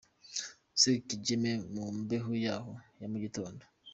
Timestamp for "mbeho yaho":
1.99-2.73